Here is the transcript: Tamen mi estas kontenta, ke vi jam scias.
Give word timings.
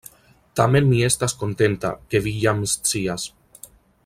Tamen 0.59 0.87
mi 0.93 1.03
estas 1.09 1.37
kontenta, 1.43 1.93
ke 2.13 2.25
vi 2.29 2.35
jam 2.47 2.65
scias. 2.75 3.31